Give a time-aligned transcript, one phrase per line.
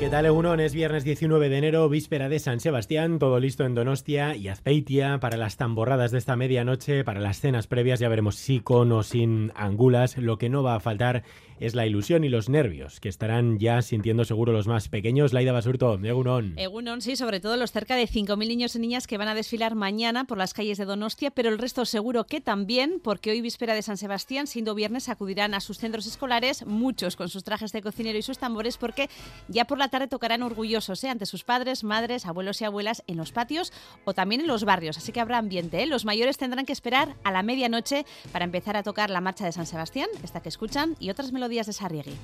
[0.00, 0.60] ¿Qué tal, Egunon?
[0.60, 5.18] Es viernes 19 de enero, víspera de San Sebastián, todo listo en Donostia y Azpeitia
[5.20, 9.02] para las tamborradas de esta medianoche, para las cenas previas, ya veremos si con o
[9.02, 10.18] sin angulas.
[10.18, 11.22] Lo que no va a faltar
[11.60, 15.32] es la ilusión y los nervios que estarán ya sintiendo seguro los más pequeños.
[15.32, 16.58] Laida Basurto, Egunon.
[16.58, 19.74] Egunon, sí, sobre todo los cerca de 5.000 niños y niñas que van a desfilar
[19.74, 23.74] mañana por las calles de Donostia, pero el resto seguro que también, porque hoy víspera
[23.74, 27.82] de San Sebastián, siendo viernes, acudirán a sus centros escolares, muchos con sus trajes de
[27.82, 29.08] cocinero y sus tambores, porque
[29.48, 31.08] ya por la tarde tocarán orgullosos ¿eh?
[31.08, 33.72] ante sus padres, madres, abuelos y abuelas en los patios
[34.04, 35.82] o también en los barrios, así que habrá ambiente.
[35.82, 35.86] ¿eh?
[35.86, 39.52] Los mayores tendrán que esperar a la medianoche para empezar a tocar la marcha de
[39.52, 42.16] San Sebastián, esta que escuchan, y otras melodías días de Sarriegui.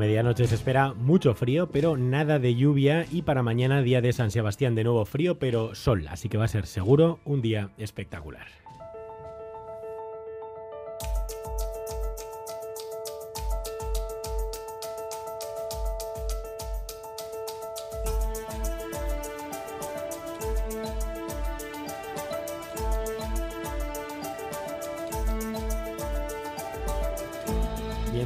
[0.00, 4.30] Medianoche se espera mucho frío, pero nada de lluvia y para mañana día de San
[4.30, 8.46] Sebastián de nuevo frío, pero sol, así que va a ser seguro un día espectacular.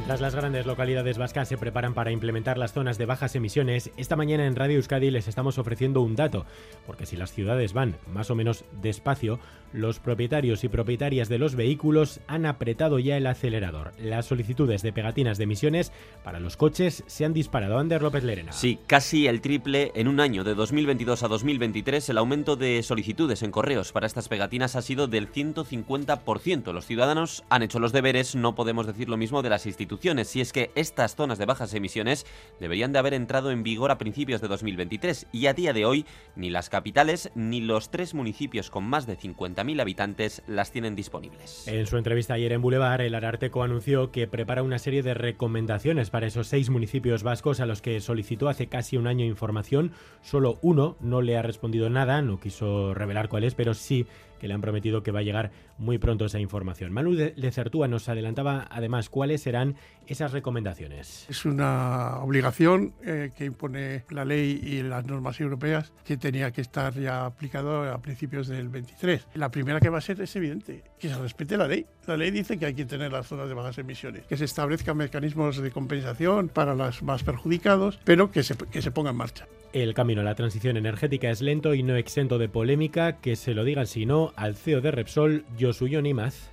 [0.05, 4.15] Mientras las grandes localidades vascas se preparan para implementar las zonas de bajas emisiones, esta
[4.15, 6.45] mañana en Radio Euskadi les estamos ofreciendo un dato,
[6.85, 9.39] porque si las ciudades van más o menos despacio,
[9.73, 13.93] los propietarios y propietarias de los vehículos han apretado ya el acelerador.
[13.97, 15.91] Las solicitudes de pegatinas de emisiones
[16.23, 17.79] para los coches se han disparado.
[17.79, 18.51] Ander López Lerena.
[18.51, 23.41] Sí, casi el triple en un año, de 2022 a 2023, el aumento de solicitudes
[23.41, 26.71] en correos para estas pegatinas ha sido del 150%.
[26.71, 30.41] Los ciudadanos han hecho los deberes, no podemos decir lo mismo de las instituciones, si
[30.41, 32.25] es que estas zonas de bajas emisiones
[32.59, 36.05] deberían de haber entrado en vigor a principios de 2023 y a día de hoy
[36.35, 41.67] ni las capitales ni los tres municipios con más de 50.000 habitantes las tienen disponibles.
[41.67, 46.09] En su entrevista ayer en Boulevard, el Ararteco anunció que prepara una serie de recomendaciones
[46.09, 49.91] para esos seis municipios vascos a los que solicitó hace casi un año información.
[50.21, 54.05] Solo uno no le ha respondido nada, no quiso revelar cuál es, pero sí
[54.39, 56.93] que le han prometido que va a llegar muy pronto esa información.
[56.93, 59.75] Manu Lecertúa nos adelantaba además cuáles serán
[60.07, 61.25] esas recomendaciones.
[61.29, 66.61] Es una obligación eh, que impone la ley y las normas europeas que tenía que
[66.61, 69.27] estar ya aplicado a principios del 23.
[69.35, 71.85] La primera que va a ser es evidente, que se respete la ley.
[72.07, 74.97] La ley dice que hay que tener las zonas de bajas emisiones, que se establezcan
[74.97, 79.47] mecanismos de compensación para los más perjudicados, pero que se, que se ponga en marcha.
[79.73, 83.53] El camino a la transición energética es lento y no exento de polémica, que se
[83.53, 86.49] lo digan si no al CEO de Repsol, Yosuyo Imaz.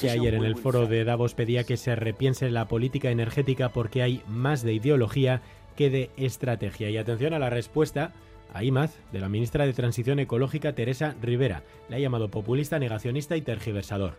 [0.00, 4.02] Que ayer en el foro de Davos pedía que se repiense la política energética porque
[4.02, 5.42] hay más de ideología
[5.76, 6.90] que de estrategia.
[6.90, 8.12] Y atención a la respuesta
[8.54, 11.62] a IMAZ de la ministra de Transición Ecológica Teresa Rivera.
[11.88, 14.14] Le ha llamado populista, negacionista y tergiversador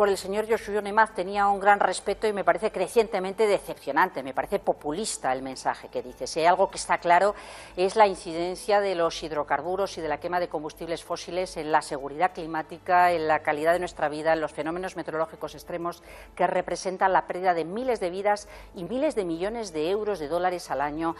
[0.00, 4.32] por el señor Joshua Nemaz tenía un gran respeto y me parece crecientemente decepcionante, me
[4.32, 6.26] parece populista el mensaje que dice.
[6.26, 7.34] Si hay algo que está claro
[7.76, 11.82] es la incidencia de los hidrocarburos y de la quema de combustibles fósiles en la
[11.82, 16.02] seguridad climática, en la calidad de nuestra vida, en los fenómenos meteorológicos extremos
[16.34, 20.28] que representan la pérdida de miles de vidas y miles de millones de euros de
[20.28, 21.14] dólares al año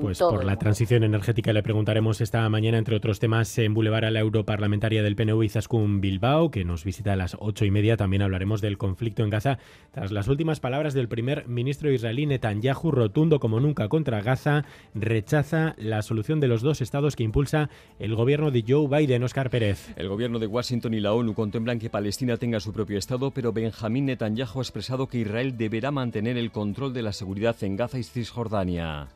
[0.00, 4.10] pues por la transición energética le preguntaremos esta mañana, entre otros temas, en Boulevard a
[4.10, 7.96] la europarlamentaria del PNV Izaskun Bilbao, que nos visita a las ocho y media.
[7.96, 9.58] También hablaremos del conflicto en Gaza
[9.92, 14.64] tras las últimas palabras del primer ministro israelí Netanyahu, rotundo como nunca contra Gaza,
[14.94, 19.22] rechaza la solución de los dos estados que impulsa el gobierno de Joe Biden.
[19.22, 19.92] Oscar Pérez.
[19.96, 23.52] El gobierno de Washington y la ONU contemplan que Palestina tenga su propio estado, pero
[23.52, 27.98] Benjamín Netanyahu ha expresado que Israel deberá mantener el control de la seguridad en Gaza
[27.98, 29.08] y Cisjordania.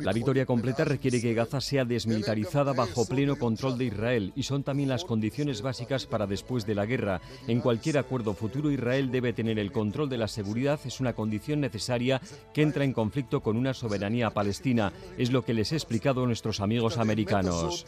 [0.00, 4.62] La victoria completa requiere que Gaza sea desmilitarizada bajo pleno control de Israel y son
[4.62, 7.20] también las condiciones básicas para después de la guerra.
[7.48, 11.60] En cualquier acuerdo futuro Israel debe tener el control de la seguridad, es una condición
[11.60, 12.20] necesaria
[12.52, 14.92] que entra en conflicto con una soberanía palestina.
[15.16, 17.86] Es lo que les he explicado a nuestros amigos americanos.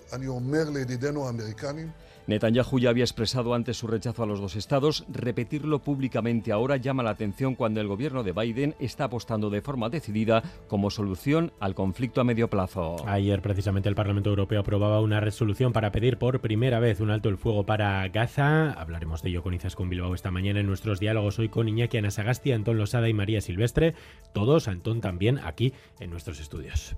[2.26, 5.04] Netanyahu ya había expresado antes su rechazo a los dos estados.
[5.12, 9.88] Repetirlo públicamente ahora llama la atención cuando el gobierno de Biden está apostando de forma
[9.88, 12.96] decidida como solución al conflicto a medio plazo.
[13.08, 17.28] Ayer precisamente el Parlamento Europeo aprobaba una resolución para pedir por primera vez un alto
[17.28, 18.70] el fuego para Gaza.
[18.72, 22.52] Hablaremos de ello con con Bilbao esta mañana en nuestros diálogos hoy con Iñaki Anasagasti,
[22.52, 23.94] Antón Losada y María Silvestre.
[24.34, 26.96] Todos, Antón también aquí en nuestros estudios.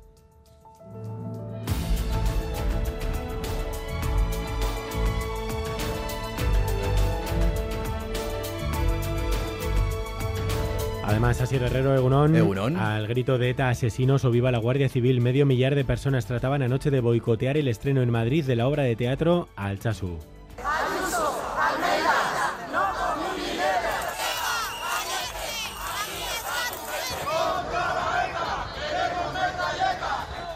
[11.06, 15.46] Además, así Herrero Egunón, al grito de ETA asesinos o viva la Guardia Civil, medio
[15.46, 18.96] millar de personas trataban anoche de boicotear el estreno en Madrid de la obra de
[18.96, 20.18] teatro Alchazu.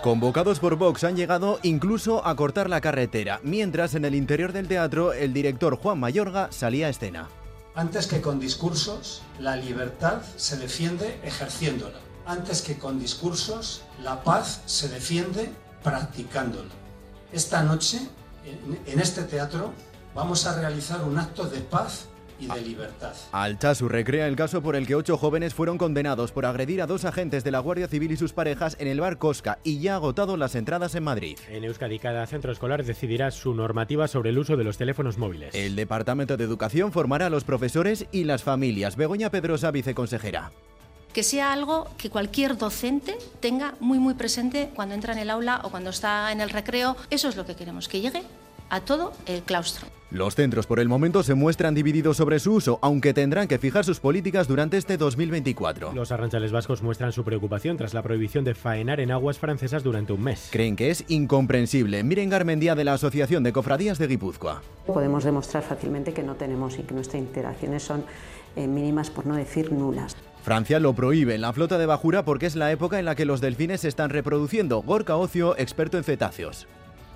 [0.03, 4.67] Convocados por Vox han llegado incluso a cortar la carretera, mientras en el interior del
[4.67, 7.29] teatro el director Juan Mayorga salía a escena.
[7.77, 12.01] Antes que con discursos, la libertad se defiende ejerciéndola.
[12.27, 15.53] Antes que con discursos, la paz se defiende
[15.85, 16.71] practicándola.
[17.33, 18.01] Esta noche,
[18.45, 19.73] en, este teatro,
[20.17, 22.07] vamos a realizar un acto de paz
[22.41, 23.13] y de libertad.
[23.33, 27.05] Alchazu recrea el caso por el que ocho jóvenes fueron condenados por agredir a dos
[27.05, 29.97] agentes de la Guardia Civil y sus parejas en el bar Cosca y ya ha
[29.97, 31.39] agotado las entradas en Madrid.
[31.49, 35.55] En Euskadi, cada centro escolar decidirá su normativa sobre el uso de los teléfonos móviles.
[35.55, 38.97] El Departamento de Educación formará a los profesores y las familias.
[38.97, 40.53] Begoña Pedrosa, viceconsejera
[41.13, 45.61] que sea algo que cualquier docente tenga muy muy presente cuando entra en el aula
[45.65, 46.97] o cuando está en el recreo.
[47.11, 48.23] Eso es lo que queremos, que llegue
[48.69, 49.89] a todo el claustro.
[50.11, 53.85] Los centros por el momento se muestran divididos sobre su uso, aunque tendrán que fijar
[53.85, 55.93] sus políticas durante este 2024.
[55.93, 60.13] Los arranchales vascos muestran su preocupación tras la prohibición de faenar en aguas francesas durante
[60.13, 60.49] un mes.
[60.51, 62.03] Creen que es incomprensible.
[62.03, 64.63] Miren Garmendía de la Asociación de Cofradías de Guipúzcoa.
[64.85, 68.03] Podemos demostrar fácilmente que no tenemos y que nuestras interacciones son
[68.57, 70.17] eh, mínimas, por no decir nulas.
[70.43, 73.27] Francia lo prohíbe en la flota de Bajura porque es la época en la que
[73.27, 74.83] los delfines se están reproduciendo.
[74.83, 76.67] Gorka Ocio, experto en cetáceos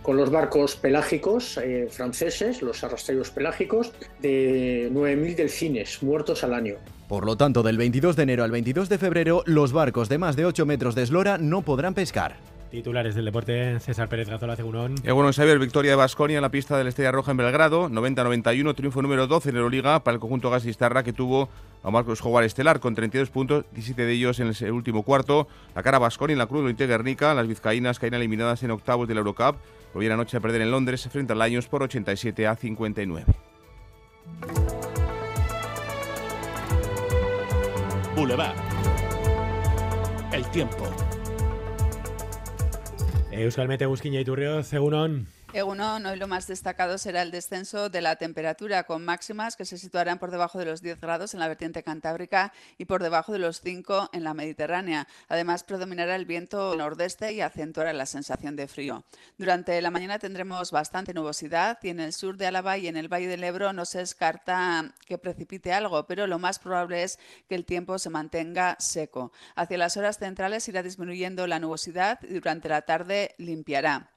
[0.04, 3.90] con los barcos pelágicos eh, franceses, los arrastreros pelágicos,
[4.20, 6.74] de 9.000 delfines muertos al año.
[7.08, 10.36] Por lo tanto, del 22 de enero al 22 de febrero, los barcos de más
[10.36, 12.36] de 8 metros de eslora no podrán pescar.
[12.74, 14.96] Titulares del deporte, César Pérez Gazola, Segurón.
[15.04, 17.88] Eh, bueno, Xavier, victoria de Basconia en la pista de la Estrella Roja en Belgrado,
[17.88, 21.48] 90-91, triunfo número 12 en Euroliga para el conjunto gasistarra que tuvo
[21.84, 25.46] a Marcos Jovar Estelar con 32 puntos, 17 de ellos en el último cuarto.
[25.76, 29.14] La cara Basconia en la Cruz de Guernica, las vizcaínas caen eliminadas en octavos de
[29.14, 29.54] la Eurocup
[29.92, 33.24] Volvieron anoche a perder en Londres frente al Lions por 87 a 59.
[38.16, 38.56] Boulevard.
[40.32, 41.13] El tiempo.
[43.34, 45.26] Euskal Mete Guzkin jaiturrio, zegunon?
[45.54, 49.78] Egunon, hoy lo más destacado será el descenso de la temperatura, con máximas que se
[49.78, 53.38] situarán por debajo de los 10 grados en la vertiente cantábrica y por debajo de
[53.38, 55.06] los 5 en la mediterránea.
[55.28, 59.04] Además, predominará el viento nordeste y acentuará la sensación de frío.
[59.38, 63.06] Durante la mañana tendremos bastante nubosidad y en el sur de Álava y en el
[63.06, 67.54] Valle del Ebro no se descarta que precipite algo, pero lo más probable es que
[67.54, 69.30] el tiempo se mantenga seco.
[69.54, 74.13] Hacia las horas centrales irá disminuyendo la nubosidad y durante la tarde limpiará.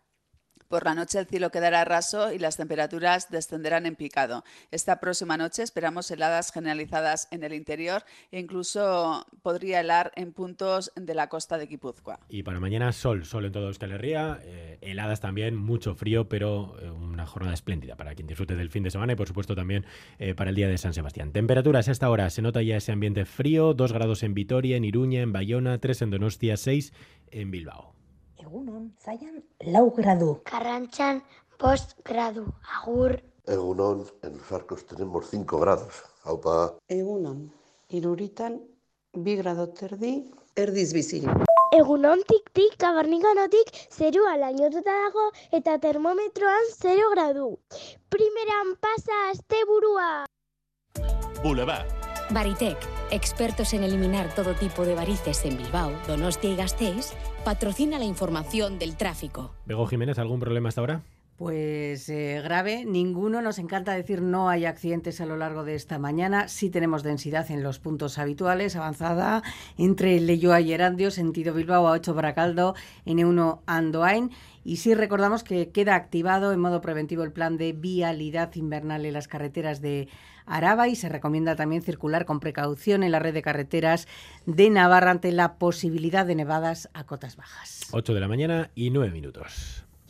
[0.68, 4.44] Por la noche el cielo quedará raso y las temperaturas descenderán en picado.
[4.72, 10.92] Esta próxima noche esperamos heladas generalizadas en el interior e incluso podría helar en puntos
[10.96, 12.20] de la costa de Guipúzcoa.
[12.28, 16.78] Y para mañana sol, sol en todo Euskal Herria, eh, heladas también, mucho frío, pero
[16.82, 19.86] eh, una jornada espléndida para quien disfrute del fin de semana y por supuesto también
[20.20, 21.32] eh, para el día de San Sebastián.
[21.32, 24.84] Temperaturas a esta hora, se nota ya ese ambiente frío, 2 grados en Vitoria, en
[24.84, 26.94] Iruña, en Bayona, 3 en Donostia, 6
[27.32, 27.94] en Bilbao.
[28.38, 29.42] Egunon, zaian
[29.74, 30.42] lau gradu.
[30.46, 31.24] Carranchan,
[31.58, 32.46] post gradu.
[32.78, 33.18] Agur.
[33.48, 36.04] Egunon, en los arcos tenemos 5 grados.
[36.24, 36.78] Aupa.
[36.88, 37.52] Egunon,
[37.90, 38.60] iruritan,
[39.14, 41.24] bi grado terdi, erdiz bizi.
[41.74, 47.50] Egunon tik-tik, kabarnikanotik, zerua lainotuta dago eta termometroan 0 gradu.
[48.10, 50.26] Primeran pasa asteburua.
[51.42, 52.07] Boulevard.
[52.30, 52.78] Baritec,
[53.10, 57.14] expertos en eliminar todo tipo de varices en Bilbao, Donostia y Gasteiz,
[57.46, 59.52] patrocina la información del tráfico.
[59.66, 61.04] Bego Jiménez, ¿algún problema hasta ahora?
[61.38, 63.44] Pues eh, grave, ninguno.
[63.44, 66.48] Nos encanta decir no hay accidentes a lo largo de esta mañana.
[66.48, 69.44] Sí tenemos densidad en los puntos habituales, avanzada
[69.78, 72.74] entre Leyoa y Erandio, sentido Bilbao a 8 Bracaldo,
[73.06, 74.32] N1 Andoain.
[74.64, 79.14] Y sí recordamos que queda activado en modo preventivo el plan de vialidad invernal en
[79.14, 80.08] las carreteras de
[80.48, 84.08] Araba y se recomienda también circular con precaución en la red de carreteras
[84.48, 87.82] de Navarra ante la posibilidad de nevadas a cotas bajas.
[87.92, 89.87] 8 de la mañana y 9 minutos.